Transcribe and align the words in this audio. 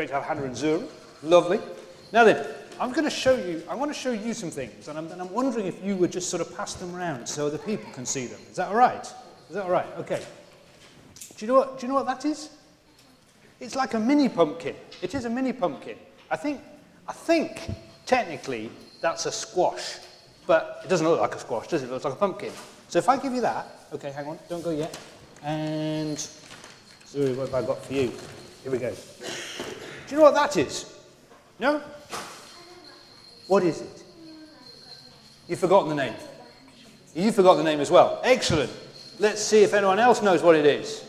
Great 0.00 0.08
to 0.08 0.14
have 0.14 0.24
Hannah 0.24 0.44
and 0.44 0.56
Zuri. 0.56 0.88
Lovely. 1.22 1.60
Now 2.10 2.24
then, 2.24 2.46
I'm 2.80 2.90
going 2.90 3.04
to 3.04 3.10
show 3.10 3.36
you, 3.36 3.62
I 3.68 3.74
want 3.74 3.90
to 3.90 3.94
show 3.94 4.12
you 4.12 4.32
some 4.32 4.50
things, 4.50 4.88
and 4.88 4.96
I'm, 4.96 5.12
and 5.12 5.20
I'm 5.20 5.30
wondering 5.30 5.66
if 5.66 5.84
you 5.84 5.94
would 5.96 6.10
just 6.10 6.30
sort 6.30 6.40
of 6.40 6.56
pass 6.56 6.72
them 6.72 6.96
around 6.96 7.26
so 7.26 7.46
other 7.46 7.58
people 7.58 7.92
can 7.92 8.06
see 8.06 8.24
them. 8.24 8.40
Is 8.48 8.56
that 8.56 8.68
all 8.68 8.76
right? 8.76 9.04
Is 9.04 9.54
that 9.56 9.64
all 9.64 9.70
right? 9.70 9.84
Okay. 9.98 10.22
Do 11.36 11.44
you 11.44 11.48
know 11.48 11.58
what, 11.58 11.78
do 11.78 11.86
you 11.86 11.88
know 11.92 11.96
what 11.96 12.06
that 12.06 12.24
is? 12.24 12.48
It's 13.60 13.76
like 13.76 13.92
a 13.92 14.00
mini 14.00 14.30
pumpkin. 14.30 14.74
It 15.02 15.14
is 15.14 15.26
a 15.26 15.28
mini 15.28 15.52
pumpkin. 15.52 15.98
I 16.30 16.36
think, 16.36 16.62
I 17.06 17.12
think, 17.12 17.60
technically, 18.06 18.70
that's 19.02 19.26
a 19.26 19.32
squash. 19.32 19.98
But 20.46 20.80
it 20.82 20.88
doesn't 20.88 21.06
look 21.06 21.20
like 21.20 21.34
a 21.34 21.40
squash, 21.40 21.68
does 21.68 21.82
it? 21.82 21.88
It 21.88 21.92
looks 21.92 22.06
like 22.06 22.14
a 22.14 22.16
pumpkin. 22.16 22.52
So 22.88 22.98
if 22.98 23.06
I 23.10 23.18
give 23.18 23.34
you 23.34 23.42
that, 23.42 23.66
okay, 23.92 24.12
hang 24.12 24.28
on, 24.28 24.38
don't 24.48 24.64
go 24.64 24.70
yet. 24.70 24.98
And, 25.42 26.18
sorry, 27.04 27.34
what 27.34 27.50
have 27.50 27.54
I 27.54 27.66
got 27.66 27.84
for 27.84 27.92
you? 27.92 28.10
Here 28.62 28.72
we 28.72 28.78
go. 28.78 28.94
Do 30.10 30.16
you 30.16 30.22
know 30.22 30.32
what 30.32 30.34
that 30.34 30.56
is? 30.56 30.92
No? 31.60 31.80
What 33.46 33.62
is 33.62 33.80
it? 33.80 34.02
You've 35.46 35.60
forgotten 35.60 35.88
the 35.88 35.94
name. 35.94 36.14
You've 37.14 37.36
forgotten 37.36 37.58
the 37.58 37.70
name 37.70 37.78
as 37.78 37.92
well. 37.92 38.20
Excellent. 38.24 38.72
Let's 39.20 39.40
see 39.40 39.62
if 39.62 39.72
anyone 39.72 40.00
else 40.00 40.20
knows 40.20 40.42
what 40.42 40.56
it 40.56 40.66
is. 40.66 41.04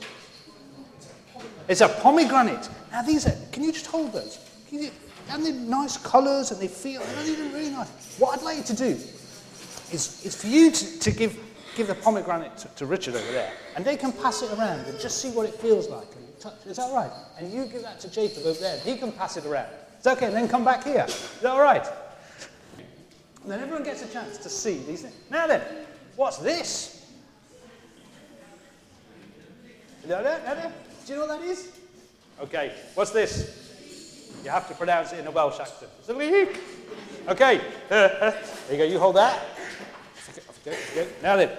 It's 1.68 1.82
a 1.82 1.90
pomegranate. 1.90 2.70
Now 2.92 3.02
these 3.02 3.26
are, 3.26 3.34
can 3.52 3.64
you 3.64 3.72
just 3.72 3.88
hold 3.88 4.14
those? 4.14 4.38
You, 4.70 4.92
and 5.32 5.44
they're 5.44 5.52
nice 5.52 5.98
colours 5.98 6.52
and 6.52 6.62
they 6.62 6.68
feel, 6.68 7.02
they're 7.02 7.36
really 7.54 7.72
nice. 7.72 7.90
What 8.20 8.38
I'd 8.38 8.46
like 8.46 8.58
you 8.58 8.64
to 8.66 8.76
do 8.76 8.86
is, 9.92 10.22
is 10.24 10.36
for 10.40 10.46
you 10.46 10.70
to, 10.70 11.00
to 11.00 11.10
give, 11.10 11.40
give 11.76 11.88
the 11.88 11.96
pomegranate 11.96 12.56
to, 12.60 12.68
to 12.68 12.86
Richard 12.86 13.16
over 13.16 13.32
there 13.32 13.52
and 13.76 13.84
they 13.84 13.98
can 13.98 14.12
pass 14.12 14.44
it 14.44 14.52
around 14.52 14.82
and 14.82 15.00
just 15.00 15.24
see 15.24 15.32
what 15.32 15.50
it 15.50 15.56
feels 15.56 15.90
like. 15.90 16.08
And 16.16 16.31
touch, 16.42 16.66
is 16.66 16.78
that 16.78 16.92
right? 16.94 17.12
And 17.38 17.52
you 17.52 17.66
give 17.66 17.84
that 17.84 18.00
to 18.02 18.12
Jacob 18.12 18.46
over 18.46 18.60
there 18.60 18.80
he 18.80 18.98
can 18.98 19.12
pass 19.12 19.38
it 19.38 19.46
around. 19.46 19.70
It's 19.98 20.08
okay? 20.08 20.28
And 20.28 20.36
then 20.36 20.48
come 20.48 20.66
back 20.66 20.84
here. 20.84 21.06
Is 21.08 21.40
that 21.42 21.52
all 21.52 21.62
right? 21.62 21.86
And 23.44 23.52
then 23.52 23.60
everyone 23.60 23.84
gets 23.84 24.04
a 24.04 24.08
chance 24.12 24.38
to 24.40 24.50
see 24.50 24.80
these 24.80 25.02
things. 25.02 25.16
Now 25.30 25.48
then, 25.48 25.62
what's 26.16 26.38
this? 26.38 27.10
Do 30.04 30.10
you 30.10 30.16
know 31.16 31.28
what 31.28 31.40
that 31.40 31.48
is? 31.48 31.72
Okay, 32.42 32.74
what's 32.96 33.12
this? 33.12 34.32
You 34.44 34.50
have 34.50 34.68
to 34.68 34.74
pronounce 34.74 35.14
it 35.14 35.20
in 35.20 35.28
a 35.28 35.32
Welsh 35.32 35.60
accent. 35.60 35.92
It's 36.00 36.10
a 36.10 36.14
leek. 36.14 36.60
Okay, 37.28 37.62
uh, 37.90 37.94
uh, 37.94 38.32
there 38.68 38.72
you 38.72 38.78
go, 38.78 38.84
you 38.86 39.00
hold 39.00 39.16
that. 39.16 39.40
Now 41.22 41.36
then, 41.36 41.50
do 41.50 41.54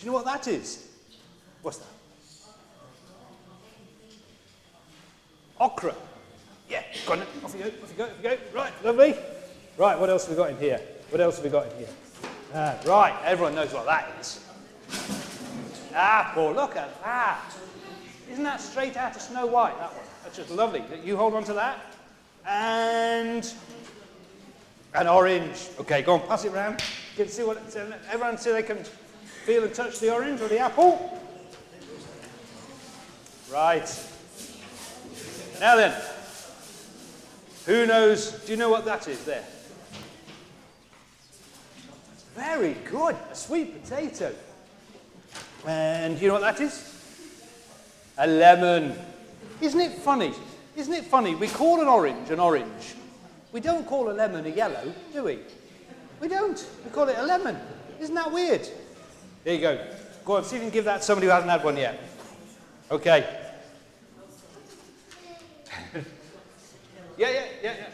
you 0.00 0.06
know 0.06 0.12
what 0.12 0.24
that 0.26 0.46
is? 0.46 0.88
What's 1.62 1.78
that? 1.78 1.97
Okra. 5.60 5.94
Yeah, 6.68 6.82
go 7.06 7.14
on, 7.14 7.22
off 7.44 7.54
you 7.54 7.64
go, 7.64 7.66
off 7.82 7.90
you 7.90 7.96
go, 7.96 8.04
off 8.04 8.12
you 8.22 8.30
go. 8.30 8.36
Right, 8.54 8.72
lovely. 8.84 9.16
Right, 9.76 9.98
what 9.98 10.10
else 10.10 10.26
have 10.26 10.36
we 10.36 10.42
got 10.42 10.50
in 10.50 10.58
here? 10.58 10.80
What 11.10 11.20
else 11.20 11.36
have 11.36 11.44
we 11.44 11.50
got 11.50 11.70
in 11.72 11.78
here? 11.78 11.88
Ah, 12.54 12.76
right, 12.86 13.14
everyone 13.24 13.54
knows 13.54 13.72
what 13.72 13.86
that 13.86 14.10
is. 14.20 14.44
Apple, 15.94 16.52
look 16.52 16.76
at 16.76 17.02
that. 17.02 17.52
Isn't 18.30 18.44
that 18.44 18.60
straight 18.60 18.96
out 18.96 19.16
of 19.16 19.22
Snow 19.22 19.46
White, 19.46 19.78
that 19.78 19.92
one? 19.92 20.04
That's 20.22 20.36
just 20.36 20.50
lovely. 20.50 20.84
You 21.04 21.16
hold 21.16 21.34
on 21.34 21.44
to 21.44 21.54
that. 21.54 21.78
And 22.46 23.52
an 24.94 25.08
orange. 25.08 25.68
Okay, 25.80 26.02
go 26.02 26.14
on, 26.14 26.26
pass 26.26 26.44
it 26.44 26.52
around. 26.52 26.82
Get 27.16 27.30
see 27.30 27.42
what 27.42 27.58
everyone 28.10 28.38
see 28.38 28.52
they 28.52 28.62
can 28.62 28.84
feel 29.44 29.64
and 29.64 29.74
touch 29.74 29.98
the 29.98 30.12
orange 30.12 30.40
or 30.40 30.48
the 30.48 30.58
apple. 30.58 31.20
Right. 33.50 33.88
Now 35.60 35.74
then, 35.76 36.00
who 37.66 37.84
knows? 37.86 38.30
Do 38.44 38.52
you 38.52 38.56
know 38.56 38.70
what 38.70 38.84
that 38.84 39.08
is 39.08 39.24
there? 39.24 39.44
Very 42.36 42.74
good. 42.88 43.16
A 43.30 43.34
sweet 43.34 43.82
potato. 43.82 44.32
And 45.66 46.16
do 46.16 46.22
you 46.22 46.28
know 46.28 46.34
what 46.34 46.56
that 46.56 46.60
is? 46.60 46.94
A 48.18 48.26
lemon. 48.26 48.96
Isn't 49.60 49.80
it 49.80 49.98
funny? 49.98 50.32
Isn't 50.76 50.94
it 50.94 51.04
funny? 51.04 51.34
We 51.34 51.48
call 51.48 51.80
an 51.80 51.88
orange 51.88 52.30
an 52.30 52.38
orange. 52.38 52.94
We 53.50 53.60
don't 53.60 53.84
call 53.86 54.10
a 54.10 54.12
lemon 54.12 54.46
a 54.46 54.50
yellow, 54.50 54.92
do 55.12 55.24
we? 55.24 55.40
We 56.20 56.28
don't. 56.28 56.64
We 56.84 56.90
call 56.90 57.08
it 57.08 57.18
a 57.18 57.24
lemon. 57.24 57.56
Isn't 57.98 58.14
that 58.14 58.30
weird? 58.30 58.68
There 59.42 59.54
you 59.54 59.60
go. 59.60 59.84
Go 60.24 60.36
on, 60.36 60.44
see 60.44 60.56
if 60.56 60.62
you 60.62 60.68
can 60.68 60.74
give 60.74 60.84
that 60.84 60.98
to 60.98 61.02
somebody 61.02 61.26
who 61.26 61.32
hasn't 61.32 61.50
had 61.50 61.64
one 61.64 61.76
yet. 61.76 62.00
Okay. 62.90 63.47
Yeah, 67.18 67.30
yeah, 67.30 67.44
yeah, 67.62 67.74
yeah. 67.76 67.86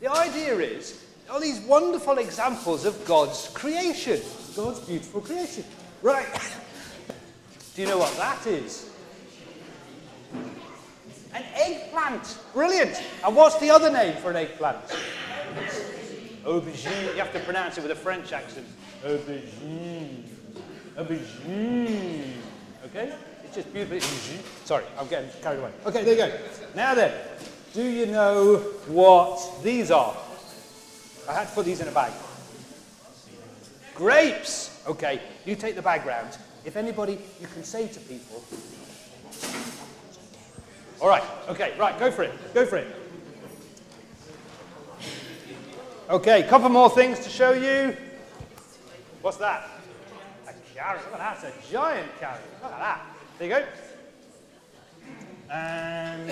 The 0.00 0.10
idea 0.10 0.58
is 0.58 1.04
all 1.30 1.40
these 1.40 1.60
wonderful 1.60 2.18
examples 2.18 2.84
of 2.84 3.04
God's 3.06 3.48
creation, 3.54 4.20
God's 4.54 4.80
beautiful 4.80 5.20
creation. 5.20 5.64
Right. 6.02 6.26
Do 7.74 7.82
you 7.82 7.88
know 7.88 7.98
what 7.98 8.14
that 8.16 8.46
is? 8.46 8.90
An 11.34 11.42
eggplant. 11.54 12.38
Brilliant. 12.52 13.02
And 13.24 13.34
what's 13.34 13.58
the 13.58 13.70
other 13.70 13.90
name 13.90 14.16
for 14.18 14.30
an 14.30 14.36
eggplant? 14.36 14.78
Aubergine. 16.44 17.14
You 17.14 17.18
have 17.18 17.32
to 17.32 17.40
pronounce 17.40 17.78
it 17.78 17.82
with 17.82 17.90
a 17.90 17.96
French 17.96 18.32
accent. 18.32 18.66
Aubergine. 19.02 20.24
Aubergine. 20.96 22.32
Okay? 22.86 23.12
It's 23.44 23.56
just 23.56 23.72
beautiful. 23.72 24.00
Sorry, 24.64 24.84
I'm 24.98 25.08
getting 25.08 25.30
carried 25.42 25.60
away. 25.60 25.72
Okay, 25.86 26.04
there 26.04 26.14
you 26.14 26.32
go. 26.32 26.38
Now 26.76 26.94
then, 26.94 27.12
do 27.74 27.82
you 27.82 28.06
know 28.06 28.58
what 28.86 29.62
these 29.62 29.90
are? 29.90 30.16
I 31.28 31.32
had 31.34 31.48
to 31.48 31.54
put 31.54 31.66
these 31.66 31.80
in 31.80 31.88
a 31.88 31.90
bag. 31.90 32.12
Grapes. 33.94 34.82
Okay, 34.86 35.20
you 35.44 35.56
take 35.56 35.74
the 35.74 35.82
bag 35.82 36.06
round. 36.06 36.38
If 36.64 36.76
anybody, 36.76 37.18
you 37.40 37.46
can 37.48 37.64
say 37.64 37.88
to 37.88 38.00
people. 38.00 38.44
All 41.00 41.08
right, 41.08 41.22
okay, 41.48 41.74
right, 41.78 41.98
go 41.98 42.10
for 42.10 42.22
it. 42.22 42.32
Go 42.54 42.64
for 42.64 42.76
it. 42.76 42.86
Okay, 46.08 46.42
couple 46.44 46.68
more 46.68 46.90
things 46.90 47.18
to 47.20 47.30
show 47.30 47.52
you. 47.52 47.96
What's 49.20 49.38
that? 49.38 49.68
A 50.46 50.52
carrot. 50.74 51.02
Look 51.10 51.20
at 51.20 51.40
that. 51.40 51.48
It's 51.48 51.68
a 51.68 51.72
giant 51.72 52.10
carrot. 52.20 52.42
Look 52.62 52.72
at 52.72 52.78
that. 52.78 53.06
There 53.38 53.48
you 53.48 53.54
go. 53.54 53.64
And 55.50 56.30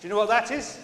do 0.00 0.06
you 0.06 0.14
know 0.14 0.16
what 0.16 0.28
that 0.30 0.50
is? 0.50 0.78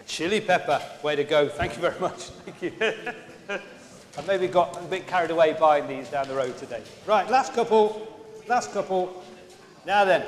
A 0.00 0.04
chili 0.04 0.40
pepper. 0.40 0.82
Way 1.04 1.14
to 1.14 1.22
go. 1.22 1.48
Thank 1.48 1.76
you 1.76 1.82
very 1.82 2.00
much. 2.00 2.18
Thank 2.44 2.62
you. 2.62 2.72
I 4.18 4.22
maybe 4.26 4.48
got 4.48 4.76
a 4.76 4.82
bit 4.86 5.06
carried 5.06 5.30
away 5.30 5.52
buying 5.52 5.86
these 5.86 6.08
down 6.08 6.26
the 6.26 6.34
road 6.34 6.58
today. 6.58 6.82
Right, 7.06 7.30
last 7.30 7.54
couple. 7.54 8.08
Last 8.48 8.72
couple. 8.72 9.22
Now 9.86 10.04
then. 10.04 10.22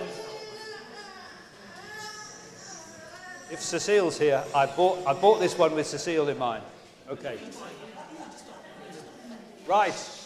If 3.51 3.61
Cecile's 3.61 4.19
here, 4.19 4.45
I 4.55 4.67
bought, 4.67 5.05
I 5.05 5.13
bought 5.15 5.41
this 5.41 5.59
one 5.59 5.75
with 5.75 5.89
Cecile 5.89 6.29
in 6.29 6.39
mind. 6.39 6.63
Okay. 7.11 7.39
Right. 9.67 10.19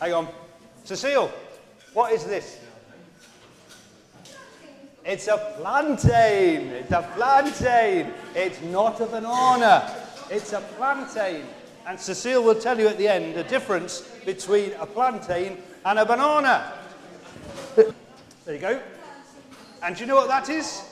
Hang 0.00 0.12
on. 0.12 0.28
Cecile, 0.84 1.32
what 1.94 2.12
is 2.12 2.24
this? 2.24 2.60
It's 5.06 5.28
a 5.28 5.54
plantain. 5.56 6.66
It's 6.72 6.90
a 6.90 7.08
plantain. 7.14 8.12
It's 8.34 8.60
not 8.62 9.00
a 9.00 9.06
banana. 9.06 9.94
It's 10.28 10.52
a 10.52 10.60
plantain. 10.60 11.44
And 11.86 11.98
Cecile 11.98 12.42
will 12.42 12.56
tell 12.56 12.76
you 12.76 12.88
at 12.88 12.98
the 12.98 13.06
end 13.06 13.36
the 13.36 13.44
difference 13.44 14.00
between 14.24 14.72
a 14.72 14.86
plantain 14.86 15.58
and 15.84 16.00
a 16.00 16.04
banana. 16.04 16.72
there 17.76 18.54
you 18.54 18.58
go. 18.58 18.82
And 19.84 19.94
do 19.94 20.00
you 20.00 20.08
know 20.08 20.16
what 20.16 20.26
that 20.26 20.48
is? 20.48 20.82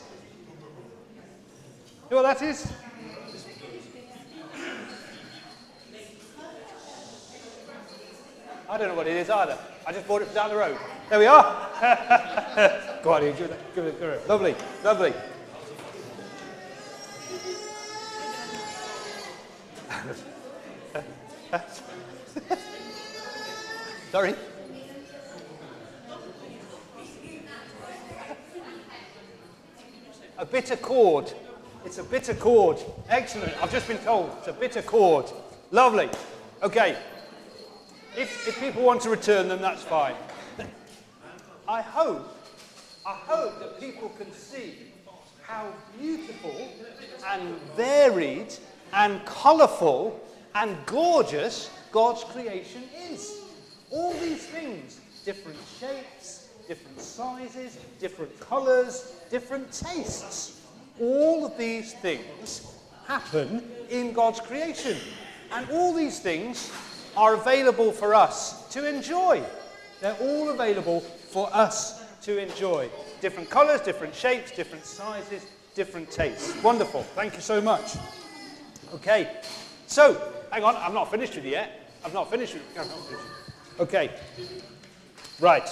You 2.08 2.16
know 2.16 2.22
what 2.22 2.38
that 2.38 2.46
is? 2.46 2.72
I 8.70 8.78
don't 8.78 8.88
know 8.88 8.94
what 8.94 9.08
it 9.08 9.16
is 9.16 9.28
either. 9.28 9.58
I 9.84 9.92
just 9.92 10.06
bought 10.06 10.22
it 10.22 10.32
down 10.32 10.50
the 10.50 10.56
road. 10.56 10.78
There 11.10 11.18
we 11.18 11.26
are. 11.26 11.68
Go 13.02 13.12
on, 13.12 13.20
give 13.20 13.40
it, 13.40 13.74
give 13.74 13.84
it, 13.84 14.00
give 14.00 14.08
it. 14.08 14.26
Lovely, 14.26 14.54
lovely. 14.82 15.12
Sorry. 24.10 24.34
A 30.38 30.46
bitter 30.46 30.76
gourd. 30.76 31.30
It's 31.84 31.98
a 31.98 32.04
bitter 32.04 32.34
gourd. 32.34 32.78
Excellent. 33.10 33.52
I've 33.62 33.70
just 33.70 33.86
been 33.86 33.98
told 33.98 34.30
it's 34.38 34.48
a 34.48 34.54
bitter 34.54 34.80
gourd. 34.82 35.26
Lovely. 35.70 36.08
Okay. 36.62 36.96
If, 38.16 38.48
if 38.48 38.58
people 38.58 38.82
want 38.82 39.02
to 39.02 39.10
return 39.10 39.48
them, 39.48 39.60
that's 39.60 39.82
fine. 39.82 40.14
I 41.66 41.80
hope 41.80 42.28
I 43.06 43.12
hope 43.12 43.58
that 43.58 43.78
people 43.78 44.08
can 44.10 44.32
see 44.32 44.76
how 45.42 45.66
beautiful 46.00 46.68
and 47.26 47.60
varied 47.76 48.54
and 48.94 49.22
colourful 49.26 50.18
and 50.54 50.76
gorgeous 50.86 51.70
God's 51.92 52.24
creation 52.24 52.82
is. 53.10 53.42
All 53.90 54.14
these 54.14 54.46
things, 54.46 55.00
different 55.22 55.58
shapes, 55.78 56.48
different 56.66 56.98
sizes, 56.98 57.76
different 58.00 58.40
colours, 58.40 59.12
different 59.30 59.70
tastes. 59.70 60.62
All 60.98 61.44
of 61.44 61.58
these 61.58 61.92
things 61.92 62.74
happen 63.06 63.70
in 63.90 64.14
God's 64.14 64.40
creation. 64.40 64.96
And 65.52 65.68
all 65.70 65.92
these 65.92 66.20
things 66.20 66.72
are 67.18 67.34
available 67.34 67.92
for 67.92 68.14
us 68.14 68.66
to 68.70 68.88
enjoy. 68.88 69.42
They're 70.00 70.16
all 70.20 70.48
available 70.50 71.02
for 71.34 71.52
us 71.52 72.04
to 72.22 72.38
enjoy. 72.38 72.88
Different 73.20 73.50
colours, 73.50 73.80
different 73.80 74.14
shapes, 74.14 74.52
different 74.52 74.86
sizes, 74.86 75.44
different 75.74 76.08
tastes. 76.08 76.62
Wonderful. 76.62 77.02
Thank 77.02 77.34
you 77.34 77.40
so 77.40 77.60
much. 77.60 77.96
Okay. 78.94 79.40
So, 79.88 80.32
hang 80.52 80.62
on, 80.62 80.76
I'm 80.76 80.94
not 80.94 81.10
finished 81.10 81.34
with 81.34 81.44
you 81.44 81.50
yet. 81.50 81.90
I'm 82.04 82.12
not 82.12 82.30
finished 82.30 82.54
with 82.54 82.62
you. 82.76 83.18
Okay. 83.80 84.12
Right. 85.40 85.68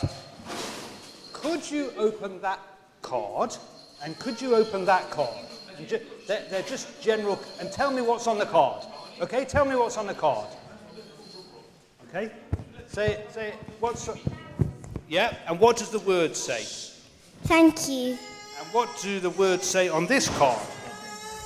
Could 1.33 1.71
you 1.71 1.93
open 1.97 2.41
that 2.41 2.59
card? 3.01 3.57
And 4.03 4.19
could 4.19 4.43
you 4.43 4.57
open 4.57 4.85
that 4.87 5.11
card? 5.11 5.47
Ju- 5.87 6.01
they're, 6.27 6.45
they're 6.51 6.63
just 6.63 7.01
general. 7.01 7.41
And 7.61 7.71
tell 7.71 7.93
me 7.93 8.03
what's 8.03 8.27
on 8.27 8.37
the 8.37 8.47
card. 8.47 8.85
Okay? 9.21 9.45
Tell 9.45 9.65
me 9.65 9.77
what's 9.77 9.97
on 9.97 10.09
the 10.09 10.15
card. 10.15 10.49
Okay? 12.09 12.33
Say. 12.89 13.25
Say. 13.31 13.55
What's. 13.79 14.11
Yeah. 15.13 15.37
And 15.47 15.61
what 15.61 15.77
does 15.77 15.91
the 15.91 15.99
word 15.99 16.35
say? 16.35 16.65
Thank 17.43 17.87
you. 17.87 18.17
And 18.59 18.67
what 18.73 18.89
do 19.03 19.21
the 19.21 19.29
words 19.29 19.67
say 19.67 19.91
on 19.91 20.07
this 20.07 20.31
card? 20.39 20.59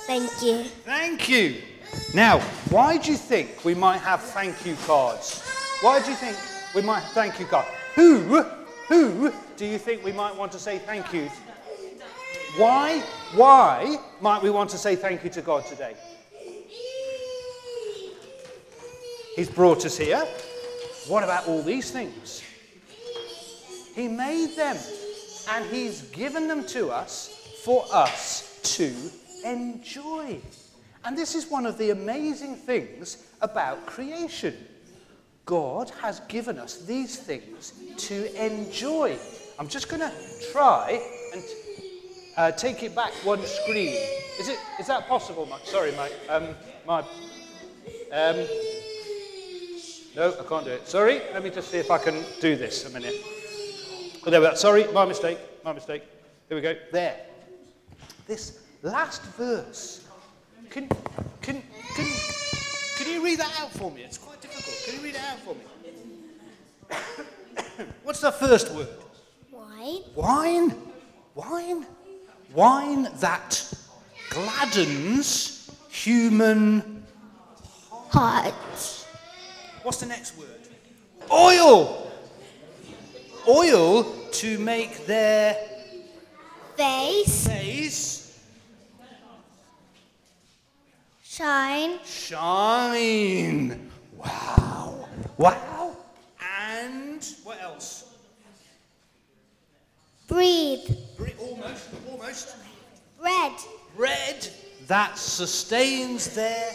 Thank 0.07 0.31
you. 0.41 0.63
Thank 0.63 1.27
you. 1.27 1.61
Now, 2.13 2.39
why 2.69 2.97
do 2.97 3.11
you 3.11 3.17
think 3.17 3.65
we 3.65 3.75
might 3.75 3.97
have 3.97 4.21
thank 4.21 4.65
you 4.65 4.77
cards? 4.85 5.43
Why 5.81 6.01
do 6.01 6.09
you 6.09 6.15
think 6.15 6.37
we 6.73 6.81
might 6.81 7.01
have 7.01 7.11
thank 7.11 7.41
you 7.41 7.45
cards? 7.45 7.67
Who, 7.95 8.41
who 8.87 9.33
do 9.57 9.65
you 9.65 9.77
think 9.77 10.01
we 10.01 10.13
might 10.13 10.33
want 10.33 10.53
to 10.53 10.59
say 10.59 10.77
thank 10.77 11.11
you? 11.11 11.29
Why, 12.55 13.01
why 13.35 13.97
might 14.21 14.41
we 14.41 14.49
want 14.49 14.69
to 14.69 14.77
say 14.77 14.95
thank 14.95 15.25
you 15.25 15.29
to 15.31 15.41
God 15.41 15.65
today? 15.65 15.93
He's 19.35 19.49
brought 19.49 19.85
us 19.85 19.97
here. 19.97 20.25
What 21.09 21.25
about 21.25 21.49
all 21.49 21.61
these 21.61 21.91
things? 21.91 22.43
He 23.97 24.07
made 24.07 24.55
them 24.55 24.77
and 25.49 25.65
He's 25.65 26.03
given 26.03 26.47
them 26.47 26.63
to 26.67 26.91
us 26.91 27.59
for 27.63 27.83
us 27.91 28.59
to 28.77 28.93
enjoy. 29.43 30.39
And 31.03 31.17
this 31.17 31.33
is 31.33 31.49
one 31.49 31.65
of 31.65 31.79
the 31.79 31.89
amazing 31.89 32.57
things 32.57 33.25
about 33.41 33.87
creation. 33.87 34.55
God 35.45 35.89
has 35.99 36.19
given 36.27 36.59
us 36.59 36.85
these 36.85 37.17
things 37.17 37.73
to 37.97 38.45
enjoy. 38.45 39.17
I'm 39.57 39.67
just 39.67 39.89
going 39.89 40.01
to 40.01 40.13
try 40.51 41.01
and 41.33 41.43
uh, 42.37 42.51
take 42.51 42.83
it 42.83 42.93
back 42.93 43.13
one 43.23 43.43
screen. 43.45 43.97
Is 44.39 44.49
it? 44.49 44.59
Is 44.79 44.85
that 44.85 45.07
possible, 45.07 45.47
Mike? 45.47 45.65
Sorry, 45.65 45.91
Mike. 45.93 46.13
Um, 46.29 46.49
my. 46.85 46.99
Um, 48.11 48.45
no, 50.15 50.35
I 50.39 50.43
can't 50.47 50.65
do 50.65 50.71
it. 50.71 50.87
Sorry. 50.87 51.19
Let 51.33 51.43
me 51.43 51.49
just 51.49 51.71
see 51.71 51.77
if 51.77 51.89
I 51.89 51.97
can 51.97 52.23
do 52.39 52.55
this 52.55 52.85
a 52.85 52.91
minute. 52.91 53.15
Oh, 54.25 54.29
there 54.29 54.41
we 54.41 54.47
are. 54.47 54.55
Sorry, 54.55 54.85
my 54.93 55.05
mistake. 55.05 55.37
My 55.63 55.73
mistake. 55.73 56.03
Here 56.47 56.55
we 56.57 56.61
go. 56.61 56.75
There. 56.91 57.17
This 58.27 58.59
last 58.81 59.21
verse. 59.37 60.05
Can, 60.69 60.89
can, 61.41 61.61
can, 61.95 62.07
can 62.97 63.13
you 63.13 63.23
read 63.23 63.39
that 63.39 63.53
out 63.59 63.71
for 63.71 63.91
me? 63.91 64.01
It's 64.01 64.17
quite 64.17 64.41
difficult. 64.41 64.75
Can 64.85 64.95
you 64.95 65.01
read 65.01 65.15
it 65.15 65.21
out 65.21 65.39
for 65.39 65.55
me? 65.55 65.61
What's 68.03 68.21
the 68.21 68.31
first 68.31 68.73
word? 68.73 68.87
Why? 69.51 70.01
Wine? 70.15 70.75
Wine? 71.35 71.85
Wine 72.53 73.07
that 73.15 73.73
gladdens 74.29 75.69
human. 75.89 77.03
hearts. 78.09 79.05
What's 79.83 79.99
the 79.99 80.05
next 80.05 80.37
word? 80.37 80.67
Oil! 81.31 82.06
Oil 83.47 84.03
to 84.31 84.59
make 84.59 85.05
their 85.05 85.55
Face. 86.75 87.47
face 87.47 88.39
Shine. 91.23 91.99
shine. 92.03 93.89
Wow. 94.17 95.07
Wow. 95.37 95.95
And 96.69 97.23
what 97.43 97.61
else? 97.61 98.05
Breathe. 100.27 100.97
Bre- 101.15 101.29
Almost, 101.39 101.87
almost. 102.09 102.55
Red. 103.23 103.53
Bread 103.95 104.47
that 104.87 105.17
sustains 105.17 106.33
their. 106.33 106.73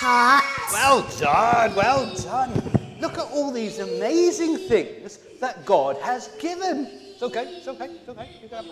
Heart. 0.00 0.44
Well 0.72 1.02
done, 1.18 1.74
well 1.74 2.14
done. 2.14 2.77
Look 3.00 3.18
at 3.18 3.26
all 3.32 3.52
these 3.52 3.78
amazing 3.78 4.58
things 4.58 5.20
that 5.40 5.64
God 5.64 5.96
has 5.98 6.28
given. 6.40 6.88
It's 6.90 7.22
okay, 7.22 7.44
it's 7.46 7.68
okay, 7.68 7.86
it's 7.86 8.08
okay. 8.08 8.28
You 8.42 8.48
have 8.48 8.66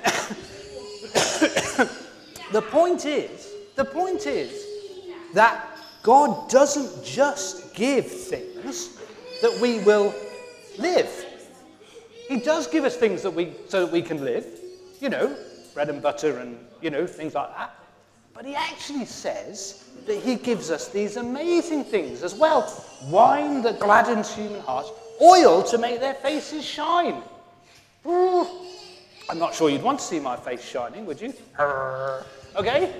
the 2.52 2.62
point 2.62 3.06
is, 3.06 3.48
the 3.76 3.84
point 3.84 4.26
is 4.26 4.66
that 5.34 5.78
God 6.02 6.50
doesn't 6.50 7.04
just 7.04 7.74
give 7.74 8.06
things 8.06 8.98
that 9.42 9.58
we 9.60 9.80
will 9.80 10.14
live. 10.78 11.26
He 12.28 12.38
does 12.38 12.66
give 12.66 12.84
us 12.84 12.96
things 12.96 13.22
that 13.22 13.32
we 13.32 13.52
so 13.68 13.84
that 13.84 13.92
we 13.92 14.02
can 14.02 14.24
live, 14.24 14.46
you 15.00 15.08
know, 15.08 15.36
bread 15.74 15.88
and 15.88 16.02
butter 16.02 16.38
and 16.38 16.58
you 16.80 16.90
know 16.90 17.06
things 17.06 17.34
like 17.34 17.54
that. 17.56 17.74
But 18.40 18.48
he 18.48 18.54
actually 18.54 19.04
says 19.04 19.84
that 20.06 20.16
he 20.16 20.34
gives 20.34 20.70
us 20.70 20.88
these 20.88 21.18
amazing 21.18 21.84
things 21.84 22.22
as 22.22 22.34
well: 22.34 22.74
wine 23.10 23.60
that 23.64 23.78
gladdens 23.78 24.34
human 24.34 24.62
hearts, 24.62 24.90
oil 25.20 25.62
to 25.64 25.76
make 25.76 26.00
their 26.00 26.14
faces 26.14 26.64
shine. 26.64 27.22
I'm 28.06 29.38
not 29.38 29.54
sure 29.54 29.68
you'd 29.68 29.82
want 29.82 29.98
to 29.98 30.04
see 30.06 30.20
my 30.20 30.36
face 30.36 30.64
shining, 30.64 31.04
would 31.04 31.20
you? 31.20 31.34
Okay? 32.56 32.90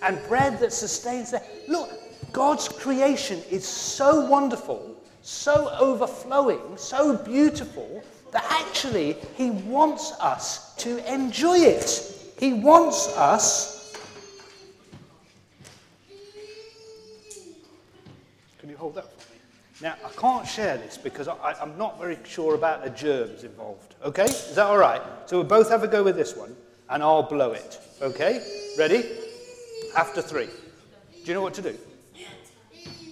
And 0.00 0.20
bread 0.28 0.60
that 0.60 0.72
sustains 0.72 1.32
their. 1.32 1.42
Look, 1.66 1.90
God's 2.32 2.68
creation 2.68 3.42
is 3.50 3.66
so 3.66 4.26
wonderful, 4.26 4.94
so 5.22 5.70
overflowing, 5.76 6.76
so 6.76 7.16
beautiful 7.16 8.04
that 8.30 8.44
actually 8.48 9.16
He 9.34 9.50
wants 9.50 10.12
us 10.20 10.76
to 10.76 11.12
enjoy 11.12 11.58
it. 11.58 12.32
He 12.38 12.52
wants 12.52 13.08
us. 13.16 13.71
Can 18.62 18.70
you 18.70 18.76
hold 18.76 18.94
that 18.94 19.10
for 19.10 19.32
me? 19.32 19.40
Now, 19.80 19.96
I 20.06 20.08
can't 20.10 20.46
share 20.46 20.76
this 20.78 20.96
because 20.96 21.26
I, 21.26 21.56
I'm 21.60 21.76
not 21.76 21.98
very 21.98 22.16
sure 22.22 22.54
about 22.54 22.84
the 22.84 22.90
germs 22.90 23.42
involved. 23.42 23.96
Okay? 24.04 24.26
Is 24.26 24.54
that 24.54 24.66
all 24.66 24.78
right? 24.78 25.02
So 25.26 25.38
we'll 25.38 25.48
both 25.48 25.68
have 25.68 25.82
a 25.82 25.88
go 25.88 26.04
with 26.04 26.14
this 26.14 26.36
one 26.36 26.54
and 26.88 27.02
I'll 27.02 27.24
blow 27.24 27.54
it. 27.54 27.80
Okay? 28.00 28.40
Ready? 28.78 29.04
After 29.96 30.22
three. 30.22 30.46
Do 30.46 31.24
you 31.24 31.34
know 31.34 31.42
what 31.42 31.54
to 31.54 31.62
do? 31.62 31.76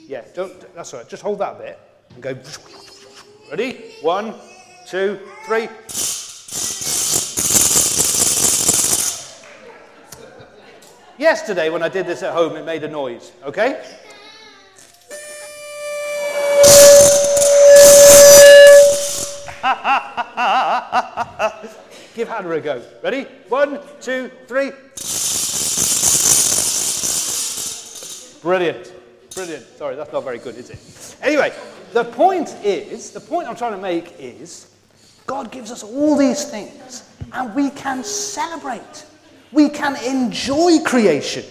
Yeah, 0.07 0.23
don't, 0.37 0.73
that's 0.73 0.95
all 0.95 1.01
right. 1.01 1.09
Just 1.09 1.25
hold 1.25 1.41
that 1.41 1.59
bit 1.59 1.81
and 2.15 2.23
go. 2.23 2.39
Ready? 3.51 3.95
One, 4.03 4.33
two, 4.87 5.19
three. 5.47 5.69
Yesterday, 11.19 11.71
when 11.71 11.83
I 11.83 11.89
did 11.89 12.07
this 12.07 12.23
at 12.23 12.35
home, 12.35 12.55
it 12.55 12.65
made 12.65 12.85
a 12.85 12.89
noise. 12.89 13.33
Okay? 13.43 13.83
Give 22.15 22.29
Hannah 22.29 22.51
a 22.51 22.61
go. 22.61 22.83
Ready? 23.03 23.25
One, 23.49 23.81
two, 24.01 24.31
three. 24.47 24.73
Brilliant. 28.43 28.93
Brilliant. 29.35 29.67
Sorry, 29.77 29.95
that's 29.97 30.13
not 30.13 30.25
very 30.25 30.39
good, 30.39 30.57
is 30.57 30.71
it? 30.71 31.17
Anyway, 31.23 31.53
the 31.93 32.05
point 32.05 32.57
is, 32.65 33.11
the 33.11 33.21
point 33.21 33.49
I'm 33.49 33.57
trying 33.57 33.73
to 33.73 33.79
make 33.79 34.15
is, 34.19 34.75
God 35.27 35.53
gives 35.53 35.71
us 35.71 35.85
all 35.85 36.17
these 36.17 36.45
things, 36.51 37.09
and 37.33 37.55
we 37.55 37.71
can 37.71 38.03
celebrate. 38.03 39.07
We 39.53 39.69
can 39.69 39.97
enjoy 40.05 40.79
creation. 40.85 41.45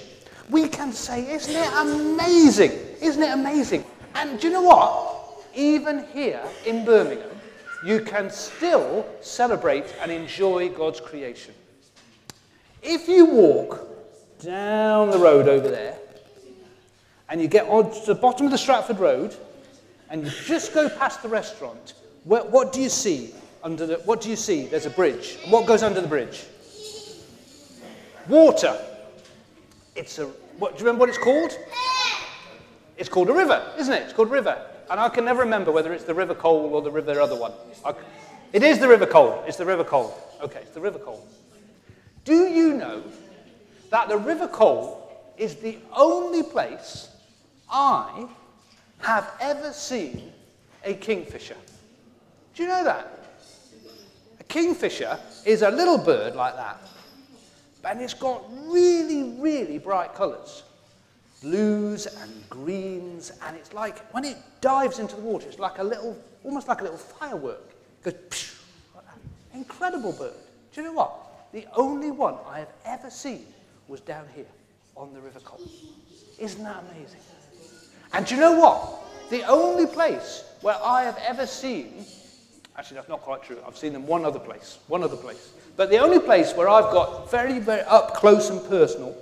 We 0.50 0.67
can 0.67 0.91
say, 0.91 1.31
Isn't 1.31 1.55
it 1.55 1.74
amazing? 1.77 2.72
Isn't 3.01 3.24
it 3.24 3.31
amazing? 3.31 3.86
And 4.15 4.39
do 4.39 4.48
you 4.48 4.53
know 4.53 4.63
what? 4.63 5.46
Even 5.55 6.05
here 6.08 6.41
in 6.65 6.84
Birmingham, 6.84 7.38
you 7.83 8.01
can 8.01 8.29
still 8.29 9.05
celebrate 9.21 9.86
and 10.01 10.12
enjoy 10.12 10.69
God's 10.69 11.00
creation. 11.00 11.53
If 12.81 13.07
you 13.07 13.25
walk 13.25 13.88
down 14.41 15.12
the 15.12 15.17
road 15.17 15.48
over 15.48 15.69
there 15.69 15.98
and 17.29 17.41
you 17.41 17.48
get 17.48 17.67
on 17.67 17.91
to 17.91 18.05
the 18.05 18.15
bottom 18.15 18.45
of 18.45 18.51
the 18.51 18.57
Stratford 18.57 19.00
Road 19.00 19.36
and 20.09 20.24
you 20.24 20.31
just 20.45 20.74
go 20.74 20.89
past 20.89 21.21
the 21.21 21.29
restaurant, 21.29 21.93
what, 22.24 22.51
what 22.51 22.74
do 22.74 22.81
you 22.81 22.89
see 22.89 23.33
under 23.63 23.86
the, 23.86 23.95
what 24.00 24.21
do 24.21 24.29
you 24.29 24.36
see? 24.36 24.65
There's 24.67 24.86
a 24.86 24.89
bridge. 24.89 25.38
What 25.50 25.65
goes 25.65 25.83
under 25.83 26.01
the 26.01 26.07
bridge? 26.07 26.45
Water. 28.27 28.77
It's 29.95 30.19
a, 30.19 30.27
what, 30.57 30.77
do 30.77 30.79
you 30.79 30.86
remember 30.86 31.01
what 31.01 31.09
it's 31.09 31.17
called? 31.17 31.57
It's 32.98 33.09
called 33.09 33.29
a 33.29 33.33
river, 33.33 33.74
isn't 33.77 33.93
it? 33.93 34.03
It's 34.03 34.13
called 34.13 34.29
a 34.29 34.31
river. 34.31 34.65
And 34.89 35.00
I 35.00 35.10
can 35.10 35.25
never 35.25 35.41
remember 35.41 35.72
whether 35.72 35.93
it's 35.93 36.03
the 36.03 36.13
River 36.13 36.34
Cole 36.34 36.74
or 36.74 36.81
the 36.81 36.91
River 36.91 37.22
other 37.22 37.36
one. 37.36 37.51
I, 37.86 37.93
it 38.53 38.63
is 38.63 38.79
the 38.79 38.88
River 38.88 39.05
Cole. 39.05 39.43
It's 39.48 39.58
the 39.58 39.65
River 39.65 39.84
Cole. 39.84 40.17
Okay, 40.41 40.62
it's 40.62 40.72
the 40.72 40.81
River 40.81 41.00
Cole. 41.00 41.25
Do 42.25 42.48
you 42.48 42.74
know 42.74 43.03
that 43.91 44.10
the 44.10 44.17
River 44.17 44.48
Cole 44.48 45.12
is 45.38 45.55
the 45.55 45.77
only 45.96 46.43
place 46.43 47.10
I 47.69 48.27
have 49.00 49.31
ever 49.39 49.72
seen 49.72 50.31
a 50.84 50.96
kingfisher? 50.96 51.58
Do 52.55 52.63
you 52.63 52.69
know 52.69 52.84
that? 52.84 53.25
A 54.39 54.43
kingfisher 54.43 55.19
is 55.46 55.62
a 55.62 55.69
little 55.69 55.98
bird 55.98 56.36
like 56.36 56.55
that, 56.55 56.81
and 57.86 58.01
it's 58.01 58.13
got 58.13 58.43
really, 58.67 59.36
really 59.39 59.77
bright 59.77 60.15
colours 60.15 60.63
blues 61.41 62.05
and 62.05 62.50
greens, 62.50 63.31
and 63.46 63.55
it's 63.55 63.74
like 63.74 64.00
when 64.12 64.25
it 64.25 64.38
dives 64.62 65.00
into 65.00 65.15
the 65.15 65.22
water, 65.22 65.48
it's 65.48 65.60
like 65.60 65.77
a 65.79 65.84
little, 65.84 66.17
almost 66.43 66.67
like 66.67 66.81
a 66.81 66.84
little 66.84 66.98
firework. 66.98 67.72
It 68.00 68.03
goes 68.03 68.13
psh. 68.29 68.55
Incredible 69.53 70.13
bird. 70.13 70.34
Do 70.74 70.81
you 70.81 70.88
know 70.88 70.93
what? 70.93 71.50
The 71.51 71.65
only 71.75 72.12
one 72.12 72.36
I 72.48 72.60
have 72.60 72.72
ever 72.86 73.10
seen 73.10 73.46
was 73.88 74.00
down 74.01 74.25
here 74.36 74.46
on 74.96 75.13
the 75.13 75.19
River 75.19 75.39
Cole. 75.39 75.67
Isn't 76.38 76.63
that 76.63 76.84
amazing? 76.91 77.19
And 78.13 78.25
do 78.25 78.36
you 78.36 78.41
know 78.41 78.60
what? 78.60 79.29
The 79.29 79.43
only 79.43 79.86
place 79.86 80.43
where 80.62 80.77
I 80.84 81.03
have 81.03 81.17
ever 81.25 81.46
seen, 81.46 82.05
actually, 82.77 82.96
that's 82.96 83.10
not 83.10 83.22
quite 83.22 83.43
true. 83.43 83.58
I've 83.65 83.77
seen 83.77 83.93
them 83.93 84.05
one 84.05 84.25
other 84.25 84.39
place, 84.39 84.79
one 84.88 85.03
other 85.03 85.15
place. 85.15 85.51
But 85.75 85.89
the 85.89 85.98
only 85.98 86.19
place 86.19 86.53
where 86.53 86.69
I've 86.69 86.91
got 86.91 87.31
very, 87.31 87.60
very 87.60 87.81
up 87.81 88.15
close 88.15 88.50
and 88.50 88.63
personal 88.67 89.15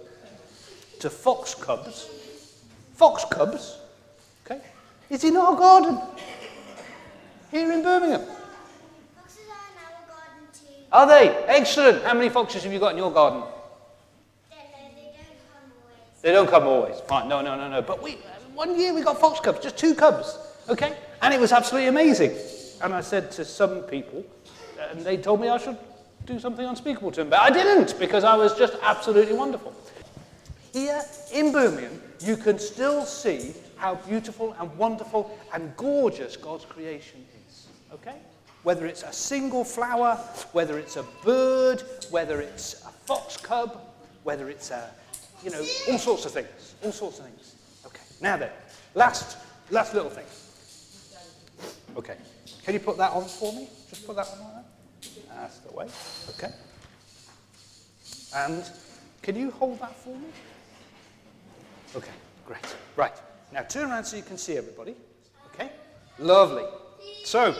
to 0.99 1.09
fox 1.09 1.55
cubs, 1.55 2.09
fox 2.93 3.25
cubs, 3.25 3.77
okay, 4.45 4.61
is 5.09 5.23
in 5.23 5.37
our 5.37 5.55
garden 5.55 5.99
here 7.51 7.71
in 7.71 7.83
Birmingham. 7.83 8.21
Foxes 9.15 9.39
are 9.49 9.67
in 9.71 9.77
our 9.85 10.07
garden. 10.07 10.47
Are 10.91 11.07
they? 11.07 11.29
Excellent. 11.47 12.03
How 12.03 12.13
many 12.13 12.29
foxes 12.29 12.63
have 12.63 12.73
you 12.73 12.79
got 12.79 12.91
in 12.91 12.97
your 12.97 13.11
garden? 13.11 13.41
Don't 13.41 14.59
come 14.69 14.93
always. 15.83 16.21
They 16.21 16.31
don't 16.31 16.49
come 16.49 16.67
always. 16.67 16.99
Fine. 17.01 17.29
No, 17.29 17.41
no, 17.41 17.55
no, 17.55 17.69
no. 17.69 17.81
But 17.81 18.01
we, 18.01 18.17
one 18.53 18.79
year 18.79 18.93
we 18.93 19.01
got 19.01 19.19
fox 19.19 19.39
cubs, 19.39 19.59
just 19.59 19.77
two 19.77 19.95
cubs. 19.95 20.37
Okay? 20.69 20.95
And 21.21 21.33
it 21.33 21.39
was 21.39 21.51
absolutely 21.51 21.89
amazing. 21.89 22.35
And 22.81 22.93
I 22.93 23.01
said 23.01 23.31
to 23.33 23.45
some 23.45 23.81
people, 23.83 24.25
and 24.91 25.01
they 25.01 25.17
told 25.17 25.41
me 25.41 25.49
I 25.49 25.57
should 25.57 25.77
do 26.25 26.39
something 26.39 26.65
unspeakable 26.65 27.11
to 27.11 27.21
them. 27.21 27.29
But 27.29 27.39
I 27.39 27.49
didn't 27.49 27.97
because 27.97 28.23
I 28.23 28.35
was 28.35 28.57
just 28.57 28.73
absolutely 28.81 29.35
wonderful. 29.35 29.73
Here 30.73 31.01
in 31.33 31.51
Birmingham, 31.51 32.01
you 32.19 32.37
can 32.37 32.59
still 32.59 33.03
see 33.05 33.53
how 33.77 33.95
beautiful 33.95 34.55
and 34.59 34.75
wonderful 34.77 35.37
and 35.53 35.75
gorgeous 35.77 36.35
God's 36.35 36.65
creation 36.65 37.25
is. 37.47 37.67
Okay? 37.93 38.15
Whether 38.63 38.85
it's 38.85 39.03
a 39.03 39.13
single 39.13 39.63
flower, 39.63 40.15
whether 40.51 40.77
it's 40.77 40.97
a 40.97 41.05
bird, 41.23 41.83
whether 42.09 42.41
it's 42.41 42.83
a 42.85 42.89
fox 42.89 43.37
cub, 43.37 43.81
whether 44.23 44.49
it's 44.49 44.71
a, 44.71 44.91
you 45.43 45.51
know, 45.51 45.63
all 45.89 45.97
sorts 45.97 46.25
of 46.25 46.31
things. 46.31 46.75
All 46.83 46.91
sorts 46.91 47.19
of 47.19 47.25
things. 47.25 47.55
Okay. 47.85 48.01
Now 48.21 48.37
then, 48.37 48.51
last, 48.93 49.37
last 49.69 49.93
little 49.93 50.09
thing. 50.09 50.25
Okay. 51.95 52.17
Can 52.63 52.73
you 52.73 52.79
put 52.79 52.97
that 52.97 53.11
on 53.11 53.25
for 53.25 53.53
me? 53.53 53.69
Just 53.89 54.05
put 54.05 54.17
that 54.17 54.27
on 54.27 54.39
like 54.39 54.53
that. 54.53 54.65
That's 55.29 55.59
the 55.59 55.71
way. 55.71 55.87
Okay. 56.31 56.51
And 58.35 58.69
can 59.21 59.35
you 59.35 59.51
hold 59.51 59.79
that 59.79 59.95
for 59.95 60.15
me? 60.15 60.27
Okay, 61.95 62.11
great. 62.45 62.75
Right. 62.95 63.13
Now 63.51 63.63
turn 63.63 63.89
around 63.89 64.05
so 64.05 64.17
you 64.17 64.23
can 64.23 64.37
see 64.37 64.57
everybody. 64.57 64.95
Okay? 65.53 65.71
Lovely. 66.19 66.65
So, 67.23 67.55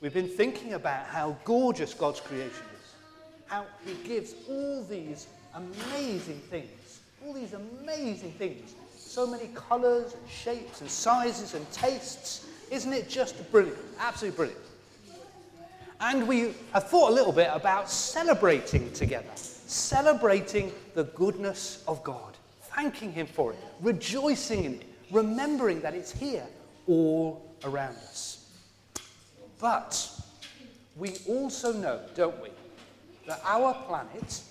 we've 0.00 0.14
been 0.14 0.28
thinking 0.28 0.74
about 0.74 1.06
how 1.06 1.36
gorgeous 1.44 1.94
God's 1.94 2.20
creation 2.20 2.50
is. 2.50 2.94
How 3.46 3.66
He 3.84 3.94
gives 4.06 4.34
all 4.48 4.84
these 4.84 5.26
amazing 5.54 6.40
things. 6.50 7.00
All 7.24 7.32
these 7.32 7.52
amazing 7.52 8.32
things. 8.32 8.74
So 8.96 9.26
many 9.26 9.48
colours 9.54 10.14
and 10.14 10.30
shapes 10.30 10.80
and 10.80 10.90
sizes 10.90 11.54
and 11.54 11.70
tastes. 11.70 12.46
Isn't 12.70 12.92
it 12.92 13.08
just 13.08 13.50
brilliant? 13.52 13.78
Absolutely 13.98 14.36
brilliant. 14.36 14.60
And 16.00 16.26
we 16.26 16.54
have 16.72 16.88
thought 16.88 17.10
a 17.10 17.14
little 17.14 17.32
bit 17.32 17.48
about 17.52 17.88
celebrating 17.88 18.92
together, 18.92 19.30
celebrating 19.34 20.72
the 20.94 21.04
goodness 21.04 21.84
of 21.86 22.02
God, 22.02 22.31
thanking 22.74 23.12
Him 23.12 23.26
for 23.26 23.52
it, 23.52 23.58
rejoicing 23.80 24.64
in 24.64 24.74
it, 24.74 24.86
remembering 25.10 25.80
that 25.82 25.94
it's 25.94 26.12
here 26.12 26.46
all 26.86 27.54
around 27.64 27.96
us. 27.96 28.46
But 29.58 30.10
we 30.96 31.16
also 31.28 31.72
know, 31.72 32.00
don't 32.14 32.40
we, 32.42 32.50
that 33.26 33.40
our 33.44 33.74
planet, 33.86 34.42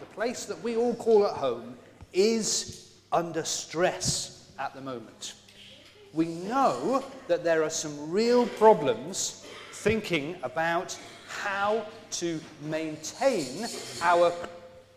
the 0.00 0.06
place 0.14 0.44
that 0.46 0.60
we 0.62 0.76
all 0.76 0.94
call 0.94 1.26
at 1.26 1.34
home, 1.34 1.76
is 2.12 2.94
under 3.12 3.44
stress 3.44 4.50
at 4.58 4.74
the 4.74 4.80
moment. 4.80 5.34
We 6.14 6.26
know 6.26 7.04
that 7.26 7.44
there 7.44 7.62
are 7.62 7.70
some 7.70 8.10
real 8.10 8.46
problems 8.46 9.46
thinking 9.72 10.36
about 10.42 10.98
how 11.26 11.84
to 12.10 12.40
maintain 12.62 13.66
our 14.02 14.32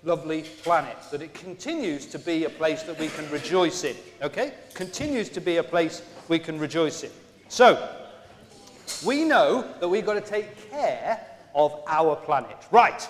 lovely 0.03 0.43
planet, 0.63 0.98
that 1.12 1.22
it 1.22 1.34
continues 1.34 2.05
to 2.08 2.20
be 2.20 2.46
a 2.46 2.50
place 2.50 2.84
that 2.84 2.98
we 2.98 3.08
can 3.10 3.29
rejoice 3.29 3.84
in, 3.84 3.96
okay? 4.22 4.53
Continues 4.74 5.29
to 5.29 5.41
be 5.41 5.58
a 5.58 5.63
place 5.63 6.01
we 6.27 6.39
can 6.39 6.58
rejoice 6.60 7.03
in. 7.03 7.12
So, 7.50 7.89
we 9.05 9.24
know 9.24 9.65
that 9.79 9.88
we've 9.88 10.05
got 10.05 10.13
to 10.13 10.22
take 10.22 10.70
care 10.72 11.20
of 11.53 11.81
our 11.88 12.15
planet. 12.15 12.58
Right. 12.72 13.08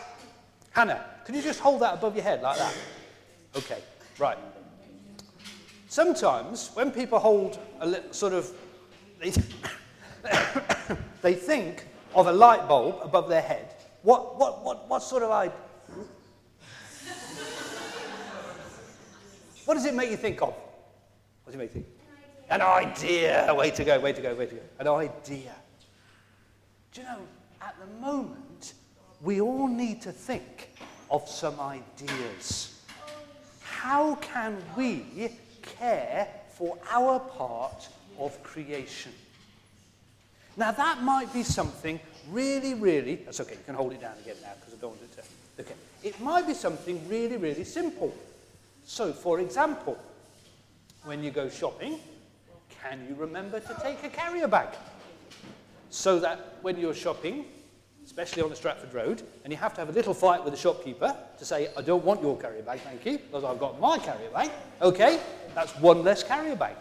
Hannah, 0.71 1.05
can 1.25 1.36
you 1.36 1.41
just 1.41 1.60
hold 1.60 1.81
that 1.81 1.93
above 1.93 2.15
your 2.15 2.24
head 2.24 2.41
like 2.41 2.57
that? 2.57 2.75
Okay, 3.55 3.79
right. 4.17 4.38
Sometimes 5.88 6.71
when 6.74 6.91
people 6.91 7.19
hold 7.19 7.60
a 7.79 7.88
li- 7.88 8.00
sort 8.12 8.33
of, 8.33 8.50
they, 9.19 9.31
they 11.21 11.33
think 11.33 11.86
of 12.15 12.27
a 12.27 12.31
light 12.31 12.67
bulb 12.67 13.00
above 13.01 13.29
their 13.29 13.41
head. 13.41 13.75
What, 14.03 14.39
what, 14.39 14.63
what, 14.63 14.89
what 14.89 15.03
sort 15.03 15.24
of 15.24 15.31
idea? 15.31 15.55
What 19.65 19.75
does 19.75 19.86
it 19.86 19.94
make 19.94 20.10
you 20.10 20.18
think 20.18 20.41
of? 20.41 20.50
What 20.50 21.48
does 21.48 21.56
it 21.56 21.58
make 21.58 21.75
you 21.75 21.82
think? 21.82 21.88
An 22.50 22.62
idea. 22.62 23.53
Way 23.53 23.72
to 23.72 23.84
go, 23.84 24.00
way 24.00 24.13
to 24.13 24.22
go, 24.22 24.36
way 24.36 24.46
to 24.46 24.56
go. 24.56 24.62
An 24.80 24.88
idea. 24.88 25.56
Do 26.91 27.01
you 27.01 27.08
know, 27.08 27.20
at 27.62 27.75
the 27.80 27.88
moment, 28.01 28.74
we 29.22 29.39
all 29.39 29.68
need 29.68 30.01
to 30.01 30.12
think 30.12 30.70
of 31.10 31.27
some 31.30 31.60
ideas. 31.60 32.82
How 33.62 34.15
can 34.15 34.58
we 34.75 35.06
care 35.62 36.27
for 36.50 36.77
our 36.89 37.20
part 37.20 37.88
of 38.20 38.41
creation? 38.44 39.13
Now, 40.58 40.72
that 40.72 41.01
might 41.01 41.32
be 41.34 41.44
something 41.44 42.00
really, 42.30 42.74
really. 42.74 43.15
That's 43.15 43.39
okay, 43.39 43.53
you 43.53 43.63
can 43.65 43.75
hold 43.75 43.94
it 43.94 44.01
down 44.01 44.15
again 44.22 44.36
now 44.41 44.51
because 44.60 44.74
I 44.74 44.82
don't 44.82 44.91
want 44.91 45.01
it 45.03 45.15
to. 45.15 45.63
Okay. 45.63 45.75
It 46.03 46.20
might 46.20 46.46
be 46.48 46.53
something 46.53 47.08
really, 47.08 47.38
really 47.38 47.63
simple. 47.63 48.13
So, 48.84 49.14
for 49.14 49.40
example, 49.40 49.98
when 51.04 51.24
you 51.24 51.32
go 51.32 51.50
shopping, 51.50 52.00
can 52.82 53.06
you 53.08 53.16
remember 53.16 53.60
to 53.60 53.78
take 53.82 54.04
a 54.04 54.10
carrier 54.10 54.48
bag? 54.48 54.70
So 55.90 56.20
that 56.20 56.58
when 56.62 56.78
you're 56.78 56.94
shopping, 56.94 57.46
especially 58.06 58.42
on 58.42 58.50
the 58.50 58.56
Stratford 58.56 58.94
Road, 58.94 59.22
and 59.44 59.52
you 59.52 59.58
have 59.58 59.74
to 59.76 59.82
have 59.82 59.90
a 59.90 59.94
little 59.94 60.14
fight 60.14 60.44
with 60.44 60.54
the 60.54 60.60
shopkeeper 60.60 61.16
to 61.38 61.46
say, 61.46 61.70
I 61.78 61.82
don't 61.82 62.04
want 62.04 62.22
your 62.22 62.38
carrier 62.38 62.62
bag, 62.64 62.80
thank 62.80 63.06
you, 63.06 63.18
because 63.18 63.44
I've 63.44 63.60
got 63.60 63.80
my 63.80 63.98
carrier 63.98 64.30
bag. 64.30 64.52
Okay, 64.82 65.20
that's 65.54 65.76
one 65.78 66.04
less 66.04 66.24
carrier 66.24 66.56
bag. 66.56 66.76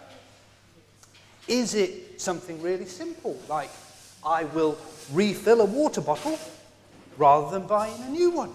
Is 1.48 1.74
it 1.74 2.20
something 2.20 2.60
really 2.62 2.86
simple, 2.86 3.38
like 3.48 3.70
I 4.24 4.44
will 4.44 4.78
refill 5.12 5.60
a 5.60 5.64
water 5.64 6.00
bottle 6.00 6.38
rather 7.16 7.58
than 7.58 7.66
buying 7.66 8.00
a 8.02 8.08
new 8.08 8.30
one? 8.30 8.52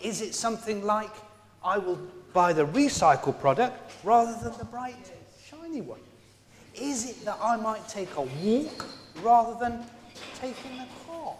Is 0.00 0.20
it 0.20 0.34
something 0.34 0.84
like 0.84 1.12
I 1.64 1.78
will 1.78 1.98
buy 2.36 2.52
the 2.52 2.66
recycled 2.66 3.40
product 3.40 3.94
rather 4.04 4.38
than 4.42 4.58
the 4.58 4.64
bright, 4.66 5.10
shiny 5.42 5.80
one? 5.80 5.98
Is 6.74 7.08
it 7.08 7.24
that 7.24 7.38
I 7.42 7.56
might 7.56 7.88
take 7.88 8.14
a 8.16 8.20
walk 8.20 8.84
rather 9.22 9.58
than 9.58 9.82
taking 10.38 10.76
the 10.76 10.84
car? 11.06 11.34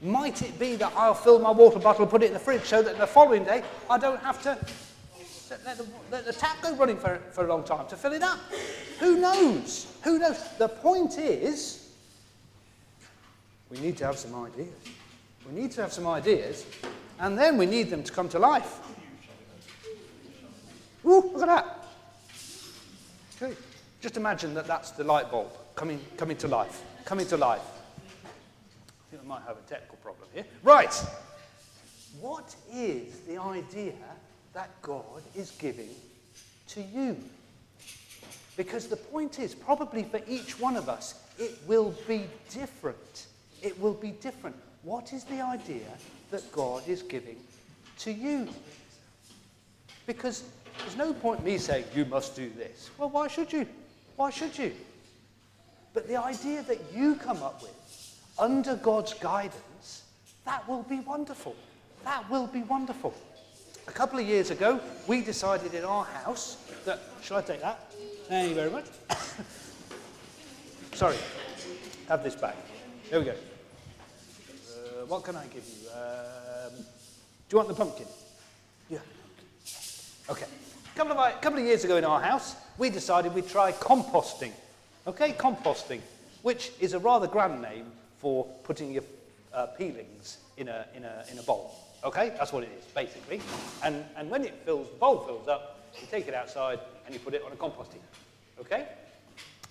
Might 0.00 0.40
it 0.40 0.58
be 0.58 0.74
that 0.76 0.90
I'll 0.96 1.12
fill 1.12 1.38
my 1.38 1.50
water 1.50 1.78
bottle 1.78 2.04
and 2.04 2.10
put 2.10 2.22
it 2.22 2.28
in 2.28 2.32
the 2.32 2.38
fridge 2.38 2.62
so 2.62 2.82
that 2.82 2.96
the 2.96 3.06
following 3.06 3.44
day 3.44 3.62
I 3.90 3.98
don't 3.98 4.18
have 4.20 4.42
to 4.44 4.58
let 5.66 5.76
the, 5.76 5.86
let 6.10 6.24
the 6.24 6.32
tap 6.32 6.62
go 6.62 6.74
running 6.76 6.96
for, 6.96 7.20
for 7.32 7.44
a 7.44 7.48
long 7.48 7.62
time 7.62 7.86
to 7.88 7.96
fill 7.96 8.14
it 8.14 8.22
up? 8.22 8.38
Who 9.00 9.18
knows? 9.18 9.86
Who 10.02 10.18
knows? 10.18 10.42
The 10.56 10.68
point 10.68 11.18
is, 11.18 11.90
we 13.68 13.78
need 13.80 13.98
to 13.98 14.06
have 14.06 14.16
some 14.16 14.34
ideas. 14.34 14.72
We 15.46 15.60
need 15.60 15.72
to 15.72 15.82
have 15.82 15.92
some 15.92 16.06
ideas, 16.06 16.64
and 17.20 17.36
then 17.36 17.58
we 17.58 17.66
need 17.66 17.90
them 17.90 18.02
to 18.02 18.10
come 18.10 18.30
to 18.30 18.38
life. 18.38 18.80
Ooh, 21.06 21.30
look 21.32 21.42
at 21.42 21.46
that. 21.46 21.84
Okay. 23.40 23.56
Just 24.00 24.16
imagine 24.16 24.54
that 24.54 24.66
that's 24.66 24.90
the 24.90 25.04
light 25.04 25.30
bulb 25.30 25.50
coming, 25.74 26.00
coming 26.16 26.36
to 26.38 26.48
life. 26.48 26.82
Coming 27.04 27.26
to 27.28 27.36
life. 27.36 27.60
I 28.24 29.10
think 29.10 29.22
I 29.22 29.26
might 29.26 29.42
have 29.46 29.56
a 29.56 29.68
technical 29.68 29.96
problem 29.98 30.28
here. 30.34 30.44
Right. 30.62 30.92
What 32.20 32.56
is 32.72 33.20
the 33.20 33.38
idea 33.38 33.92
that 34.52 34.70
God 34.82 35.22
is 35.34 35.50
giving 35.52 35.90
to 36.68 36.82
you? 36.82 37.16
Because 38.56 38.88
the 38.88 38.96
point 38.96 39.38
is, 39.38 39.54
probably 39.54 40.02
for 40.02 40.20
each 40.26 40.58
one 40.58 40.76
of 40.76 40.88
us, 40.88 41.14
it 41.38 41.58
will 41.66 41.94
be 42.08 42.24
different. 42.50 43.26
It 43.62 43.78
will 43.78 43.94
be 43.94 44.12
different. 44.12 44.56
What 44.82 45.12
is 45.12 45.24
the 45.24 45.40
idea 45.42 45.86
that 46.30 46.50
God 46.52 46.88
is 46.88 47.02
giving 47.02 47.36
to 47.98 48.12
you? 48.12 48.48
Because 50.06 50.44
there's 50.78 50.96
no 50.96 51.12
point 51.12 51.44
me 51.44 51.58
saying, 51.58 51.84
you 51.94 52.04
must 52.04 52.36
do 52.36 52.50
this. 52.50 52.90
Well, 52.98 53.10
why 53.10 53.28
should 53.28 53.52
you? 53.52 53.66
Why 54.16 54.30
should 54.30 54.56
you? 54.56 54.72
But 55.94 56.08
the 56.08 56.16
idea 56.16 56.62
that 56.62 56.78
you 56.94 57.14
come 57.16 57.42
up 57.42 57.62
with 57.62 57.72
under 58.38 58.76
God's 58.76 59.14
guidance, 59.14 60.02
that 60.44 60.68
will 60.68 60.82
be 60.82 61.00
wonderful. 61.00 61.56
That 62.04 62.28
will 62.30 62.46
be 62.46 62.62
wonderful. 62.62 63.14
A 63.88 63.92
couple 63.92 64.18
of 64.18 64.26
years 64.26 64.50
ago, 64.50 64.80
we 65.06 65.22
decided 65.22 65.74
in 65.74 65.84
our 65.84 66.04
house 66.04 66.56
that, 66.84 67.00
shall 67.22 67.38
I 67.38 67.42
take 67.42 67.60
that? 67.62 67.92
Thank 68.28 68.50
you 68.50 68.54
very 68.54 68.70
much. 68.70 68.86
Sorry, 70.92 71.16
have 72.08 72.22
this 72.22 72.34
back. 72.34 72.56
Here 73.08 73.18
we 73.18 73.24
go. 73.24 73.32
Uh, 73.32 75.06
what 75.06 75.22
can 75.24 75.36
I 75.36 75.46
give 75.46 75.64
you? 75.64 75.88
Um, 75.90 76.72
do 76.76 76.84
you 77.52 77.58
want 77.58 77.68
the 77.68 77.74
pumpkin? 77.74 78.06
Yeah. 78.90 78.98
Okay. 80.28 80.46
A 80.96 80.98
couple 80.98 81.12
of, 81.12 81.18
a 81.18 81.38
couple 81.40 81.58
of 81.58 81.64
years 81.66 81.84
ago 81.84 81.98
in 81.98 82.06
our 82.06 82.22
house, 82.22 82.56
we 82.78 82.88
decided 82.88 83.34
we'd 83.34 83.46
try 83.46 83.70
composting. 83.70 84.52
Okay, 85.06 85.32
composting, 85.32 86.00
which 86.40 86.72
is 86.80 86.94
a 86.94 86.98
rather 86.98 87.26
grand 87.26 87.60
name 87.60 87.84
for 88.16 88.46
putting 88.64 88.92
your 88.94 89.02
uh, 89.52 89.66
peelings 89.66 90.38
in 90.56 90.68
a, 90.68 90.86
in, 90.96 91.04
a, 91.04 91.22
in 91.30 91.38
a 91.38 91.42
bowl. 91.42 91.74
Okay, 92.02 92.30
that's 92.38 92.50
what 92.50 92.62
it 92.62 92.70
is, 92.78 92.86
basically. 92.94 93.42
And, 93.84 94.06
and 94.16 94.30
when 94.30 94.42
it 94.42 94.54
fills, 94.64 94.88
the 94.88 94.96
bowl 94.96 95.18
fills 95.18 95.46
up, 95.48 95.86
you 96.00 96.06
take 96.10 96.28
it 96.28 96.34
outside 96.34 96.80
and 97.04 97.14
you 97.14 97.20
put 97.20 97.34
it 97.34 97.42
on 97.44 97.52
a 97.52 97.56
composting. 97.56 98.00
Okay? 98.58 98.86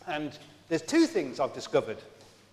And 0.05 0.37
there's 0.69 0.83
two 0.83 1.07
things 1.07 1.39
I've 1.39 1.55
discovered 1.55 1.97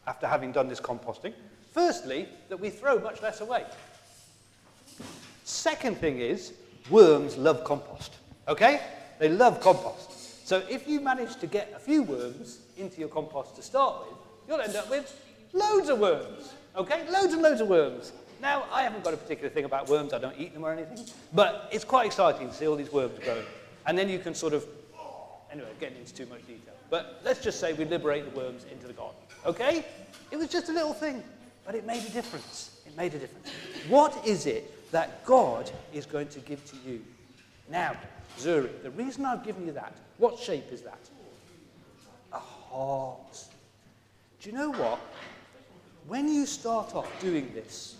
after 0.06 0.26
having 0.26 0.50
done 0.50 0.68
this 0.68 0.80
composting. 0.80 1.34
Firstly, 1.72 2.26
that 2.48 2.58
we 2.58 2.70
throw 2.70 2.98
much 3.00 3.20
less 3.20 3.42
away. 3.42 3.66
Second 5.44 5.98
thing 5.98 6.20
is, 6.20 6.54
worms 6.88 7.36
love 7.36 7.64
compost. 7.64 8.12
Okay? 8.48 8.80
They 9.18 9.28
love 9.28 9.60
compost. 9.60 10.46
So 10.46 10.62
if 10.68 10.88
you 10.88 11.00
manage 11.00 11.36
to 11.36 11.46
get 11.46 11.72
a 11.74 11.78
few 11.78 12.02
worms 12.02 12.58
into 12.76 13.00
your 13.00 13.08
compost 13.08 13.56
to 13.56 13.62
start 13.62 14.00
with, 14.00 14.18
you'll 14.48 14.60
end 14.60 14.76
up 14.76 14.90
with 14.90 15.20
loads 15.52 15.88
of 15.88 15.98
worms. 15.98 16.52
Okay? 16.76 17.08
Loads 17.10 17.32
and 17.32 17.42
loads 17.42 17.60
of 17.60 17.68
worms. 17.68 18.12
Now, 18.40 18.64
I 18.72 18.82
haven't 18.82 19.04
got 19.04 19.14
a 19.14 19.16
particular 19.16 19.48
thing 19.48 19.64
about 19.64 19.88
worms, 19.88 20.12
I 20.12 20.18
don't 20.18 20.36
eat 20.36 20.52
them 20.52 20.64
or 20.64 20.72
anything, 20.72 21.06
but 21.32 21.68
it's 21.70 21.84
quite 21.84 22.06
exciting 22.06 22.48
to 22.48 22.54
see 22.54 22.66
all 22.66 22.74
these 22.74 22.92
worms 22.92 23.16
growing. 23.22 23.44
And 23.86 23.96
then 23.96 24.08
you 24.08 24.18
can 24.18 24.34
sort 24.34 24.52
of, 24.52 24.66
anyway, 25.52 25.68
getting 25.78 25.98
into 25.98 26.12
too 26.12 26.26
much 26.26 26.40
detail. 26.40 26.74
But 26.90 27.20
let's 27.24 27.40
just 27.40 27.60
say 27.60 27.72
we 27.72 27.84
liberate 27.84 28.32
the 28.32 28.36
worms 28.36 28.66
into 28.70 28.88
the 28.88 28.92
garden. 28.94 29.16
Okay? 29.46 29.84
It 30.32 30.36
was 30.36 30.48
just 30.48 30.68
a 30.70 30.72
little 30.72 30.92
thing, 30.92 31.22
but 31.64 31.76
it 31.76 31.86
made 31.86 32.04
a 32.04 32.10
difference. 32.10 32.80
It 32.84 32.96
made 32.96 33.14
a 33.14 33.18
difference. 33.18 33.48
What 33.88 34.26
is 34.26 34.46
it 34.46 34.90
that 34.90 35.24
God 35.24 35.70
is 35.92 36.04
going 36.04 36.26
to 36.28 36.40
give 36.40 36.68
to 36.70 36.76
you? 36.84 37.00
Now, 37.68 37.96
Zuri, 38.38 38.82
the 38.82 38.90
reason 38.90 39.24
I've 39.24 39.44
given 39.44 39.66
you 39.66 39.72
that, 39.72 39.94
what 40.18 40.38
shape 40.38 40.72
is 40.72 40.82
that? 40.82 40.98
A 42.32 42.38
heart. 42.38 43.44
Do 44.40 44.50
you 44.50 44.56
know 44.56 44.70
what? 44.70 45.00
When 46.06 46.28
you 46.28 46.46
start 46.46 46.94
off 46.94 47.08
doing 47.20 47.50
this, 47.54 47.96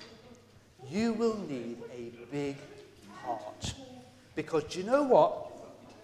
you 0.90 1.12
will 1.12 1.38
need 1.48 1.78
a 1.94 2.10
big 2.30 2.56
heart. 3.22 3.74
Because 4.34 4.64
do 4.64 4.80
you 4.80 4.86
know 4.86 5.04
what? 5.04 5.50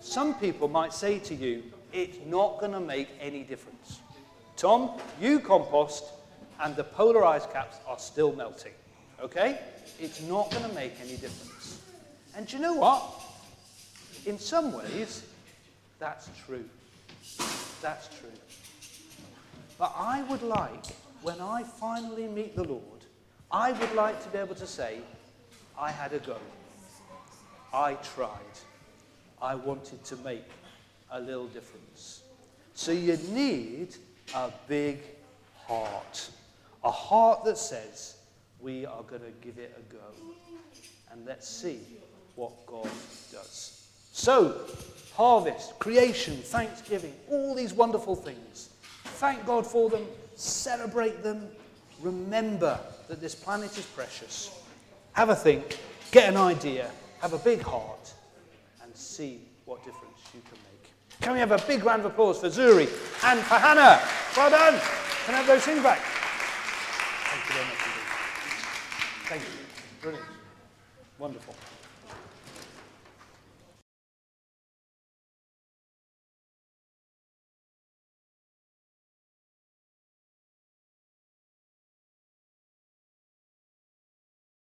Some 0.00 0.34
people 0.34 0.68
might 0.68 0.92
say 0.92 1.18
to 1.18 1.34
you, 1.34 1.64
it's 1.92 2.18
not 2.26 2.60
going 2.60 2.72
to 2.72 2.80
make 2.80 3.08
any 3.20 3.42
difference. 3.42 4.00
Tom, 4.56 4.92
you 5.20 5.40
compost, 5.40 6.04
and 6.60 6.76
the 6.76 6.84
polar 6.84 7.24
ice 7.24 7.46
caps 7.52 7.78
are 7.86 7.98
still 7.98 8.32
melting. 8.32 8.72
Okay? 9.20 9.58
It's 9.98 10.20
not 10.22 10.50
going 10.50 10.68
to 10.68 10.74
make 10.74 10.94
any 11.00 11.16
difference. 11.16 11.80
And 12.36 12.46
do 12.46 12.56
you 12.56 12.62
know 12.62 12.74
what? 12.74 13.02
In 14.28 14.38
some 14.38 14.74
ways, 14.74 15.22
that's 15.98 16.28
true. 16.44 16.68
That's 17.80 18.08
true. 18.20 18.28
But 19.78 19.94
I 19.96 20.22
would 20.24 20.42
like, 20.42 20.84
when 21.22 21.40
I 21.40 21.62
finally 21.62 22.28
meet 22.28 22.54
the 22.54 22.64
Lord, 22.64 23.06
I 23.50 23.72
would 23.72 23.94
like 23.94 24.22
to 24.22 24.28
be 24.28 24.36
able 24.36 24.54
to 24.56 24.66
say, 24.66 24.98
I 25.78 25.90
had 25.90 26.12
a 26.12 26.18
go. 26.18 26.36
I 27.72 27.94
tried. 27.94 28.58
I 29.40 29.54
wanted 29.54 30.04
to 30.04 30.16
make 30.16 30.44
a 31.10 31.18
little 31.18 31.46
difference. 31.46 32.20
So 32.74 32.92
you 32.92 33.16
need 33.30 33.96
a 34.34 34.52
big 34.68 34.98
heart. 35.66 36.28
A 36.84 36.90
heart 36.90 37.44
that 37.44 37.56
says, 37.56 38.18
we 38.60 38.84
are 38.84 39.02
going 39.04 39.22
to 39.22 39.32
give 39.40 39.56
it 39.56 39.74
a 39.74 39.90
go. 39.90 40.34
And 41.12 41.24
let's 41.24 41.48
see 41.48 41.80
what 42.34 42.52
God 42.66 42.90
does. 43.32 43.77
So, 44.18 44.52
harvest, 45.14 45.78
creation, 45.78 46.38
thanksgiving, 46.38 47.14
all 47.30 47.54
these 47.54 47.72
wonderful 47.72 48.16
things. 48.16 48.70
Thank 49.04 49.46
God 49.46 49.64
for 49.64 49.88
them, 49.88 50.04
celebrate 50.34 51.22
them, 51.22 51.46
remember 52.02 52.80
that 53.06 53.20
this 53.20 53.36
planet 53.36 53.78
is 53.78 53.86
precious. 53.86 54.60
Have 55.12 55.28
a 55.28 55.36
think, 55.36 55.78
get 56.10 56.28
an 56.28 56.36
idea, 56.36 56.90
have 57.20 57.32
a 57.32 57.38
big 57.38 57.62
heart, 57.62 58.12
and 58.82 58.94
see 58.96 59.40
what 59.66 59.84
difference 59.84 60.18
you 60.34 60.40
can 60.50 60.58
make. 60.64 60.90
Can 61.20 61.34
we 61.34 61.38
have 61.38 61.52
a 61.52 61.64
big 61.68 61.84
round 61.84 62.00
of 62.00 62.06
applause 62.06 62.40
for 62.40 62.48
Zuri 62.48 62.88
and 63.22 63.38
for 63.38 63.54
Hannah? 63.54 64.02
Well 64.36 64.50
done. 64.50 64.80
Can 65.26 65.36
I 65.36 65.38
have 65.38 65.46
those 65.46 65.62
things 65.62 65.80
back? 65.80 66.00
Thank 66.00 67.48
you 67.48 67.54
very 67.54 67.66
much. 67.66 67.78
Thank 69.28 69.42
you. 69.42 69.48
Brilliant. 70.02 70.26
Wonderful. 71.20 71.54